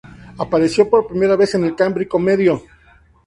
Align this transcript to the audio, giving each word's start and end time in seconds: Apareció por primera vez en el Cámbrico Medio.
Apareció 0.39 0.89
por 0.89 1.05
primera 1.05 1.35
vez 1.35 1.53
en 1.53 1.63
el 1.65 1.75
Cámbrico 1.75 2.17
Medio. 2.17 2.63